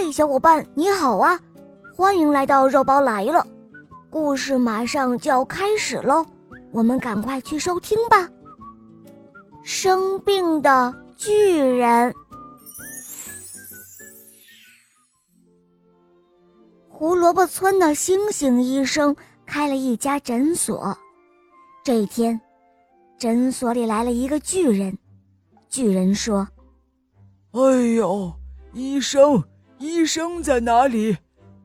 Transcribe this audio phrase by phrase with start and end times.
[0.00, 1.36] 嗨，小伙伴，你好啊！
[1.96, 3.44] 欢迎来到肉包来了，
[4.08, 6.24] 故事马上就要开始喽，
[6.70, 8.28] 我们赶快去收听吧。
[9.64, 12.14] 生病的巨人，
[16.88, 20.96] 胡萝卜村的星星医生开了一家诊所。
[21.82, 22.40] 这一天，
[23.18, 24.96] 诊所里来了一个巨人。
[25.68, 26.46] 巨人说
[27.50, 27.60] ：“哎
[27.96, 28.32] 呦，
[28.72, 29.42] 医生，
[29.78, 31.16] 医生在哪里？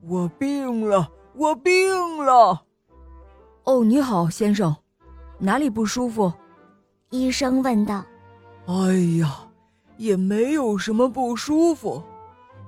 [0.08, 1.74] 我病了，我病
[2.18, 2.64] 了。”
[3.66, 4.76] 哦，你好，先生，
[5.40, 6.32] 哪里不舒服？
[7.10, 8.04] 医生问道。
[8.68, 9.48] “哎呀，
[9.98, 12.04] 也没有什么不舒服，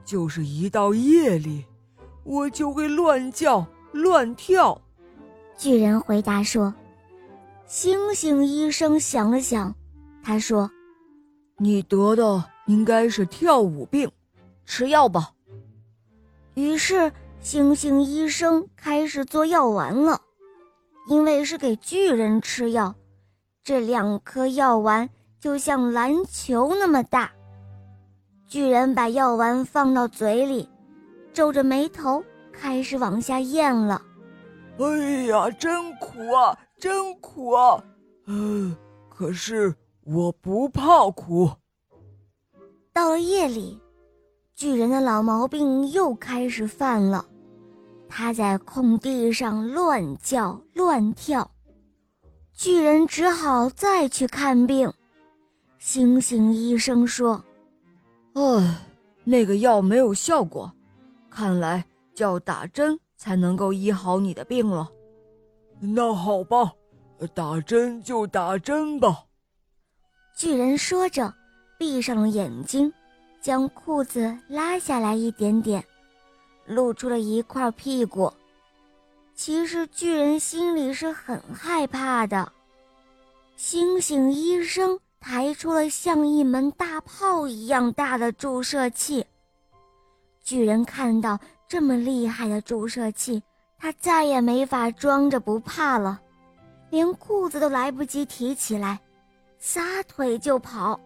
[0.03, 1.65] 就是一到夜里，
[2.23, 4.81] 我就会乱叫乱跳。”
[5.57, 6.73] 巨人回答说。
[7.67, 9.73] 星星医生想了想，
[10.23, 10.69] 他说
[11.57, 14.07] ：“你得的应该是跳舞病，
[14.65, 15.31] 吃药吧。”
[16.55, 20.19] 于是星星医生开始做药丸了。
[21.07, 22.95] 因为是给巨人吃药，
[23.63, 25.07] 这两颗药丸
[25.39, 27.31] 就像篮球那么大。
[28.47, 30.67] 巨人把药丸放到嘴里，
[31.31, 34.01] 皱着眉头开始往下咽了。
[34.79, 36.57] 哎呀，真苦啊！
[36.79, 37.83] 真苦啊！
[38.25, 38.75] 嗯，
[39.07, 41.51] 可是我不怕苦。
[42.91, 43.79] 到了夜里，
[44.55, 47.25] 巨人的老毛病又开始犯了，
[48.07, 51.51] 他在空地上乱叫乱跳。
[52.53, 54.89] 巨人只好再去看病。
[55.81, 57.43] 猩猩医生说
[58.35, 58.77] ：“唉，
[59.25, 60.71] 那个药没有效果，
[61.29, 61.83] 看来
[62.13, 64.89] 就要打针才能够医好你的病了。”
[65.81, 66.71] 那好吧，
[67.33, 69.25] 打针就打针吧。
[70.37, 71.33] 巨人说着，
[71.77, 72.91] 闭上了眼睛，
[73.45, 75.85] 将裤子拉下来一点点，
[76.65, 78.33] 露出了一块屁股。
[79.35, 82.51] 其实巨人心里是很害怕的。
[83.55, 89.23] 星星医生抬出了像一门大炮一样大的注射器。
[90.43, 91.37] 巨人看到
[91.67, 93.43] 这么厉害的注射器。
[93.77, 96.19] 他再也没法装着不怕了，
[96.89, 98.99] 连裤子都来不及提起来，
[99.59, 100.99] 撒腿就跑。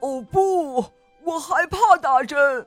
[0.00, 0.84] 哦不，
[1.26, 2.66] 我害怕打针。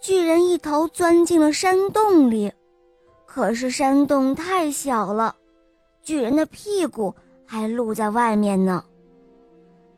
[0.00, 2.50] 巨人一头钻进了山洞里，
[3.26, 5.36] 可是山洞太小了，
[6.02, 7.14] 巨人的屁股
[7.44, 8.82] 还露在外面呢。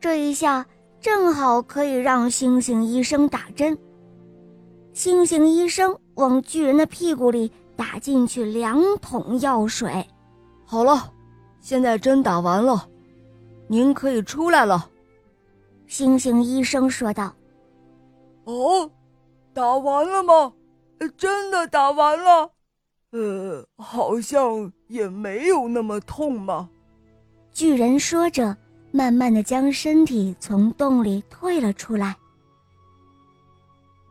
[0.00, 0.66] 这一下
[1.00, 3.78] 正好可以让星星医生打针。
[4.92, 5.96] 星星医生。
[6.16, 10.06] 往巨人的屁股里打进去两桶药水，
[10.66, 11.10] 好了，
[11.58, 12.86] 现在针打完了，
[13.66, 14.90] 您可以出来了。”
[15.92, 17.30] 星星医生说道。
[18.44, 18.90] “哦，
[19.52, 20.50] 打完了吗？
[21.18, 22.50] 真的打完了？
[23.10, 26.70] 呃，好像也没有那么痛嘛。”
[27.52, 28.56] 巨人说着，
[28.90, 32.16] 慢慢的将身体从洞里退了出来。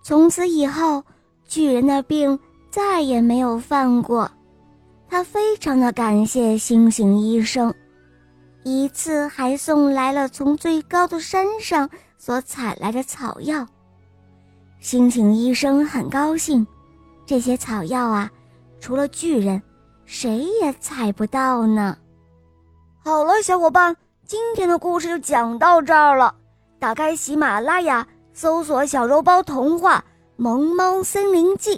[0.04, 1.04] 从此以后。
[1.48, 4.32] 巨人的病再也没有犯过，
[5.10, 7.74] 他非常的感谢星星医生，
[8.64, 13.68] 一次还送来了从最高的山上所采来的草药。
[14.80, 16.66] 星星医生很高兴，
[17.26, 18.32] 这些草药啊，
[18.80, 19.62] 除了巨人，
[20.06, 21.98] 谁也采不到呢。
[23.04, 23.96] 好了，小伙伴，
[24.26, 26.36] 今天的故事就讲到这儿了。
[26.80, 30.04] 打开喜马拉雅，搜索“小肉包童话”。
[30.44, 31.76] 《萌猫森林记》，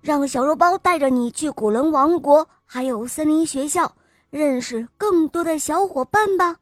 [0.00, 3.92] 让小肉包带着你去古伦王国，还有森林学校，
[4.30, 6.56] 认识更多的小伙伴吧。